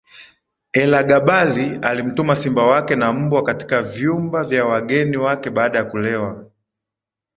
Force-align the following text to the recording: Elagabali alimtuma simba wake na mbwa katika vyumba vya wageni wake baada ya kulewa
Elagabali 0.81 1.79
alimtuma 1.81 2.35
simba 2.35 2.65
wake 2.67 2.95
na 2.95 3.13
mbwa 3.13 3.43
katika 3.43 3.81
vyumba 3.83 4.43
vya 4.43 4.65
wageni 4.65 5.17
wake 5.17 5.49
baada 5.49 5.77
ya 5.79 5.85
kulewa 5.85 6.51